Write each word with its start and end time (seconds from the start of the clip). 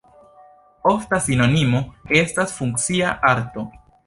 Ofta 0.91 1.19
sinonimo 1.25 1.83
estas 2.23 2.57
funkcia 2.57 3.15
arto. 3.35 3.69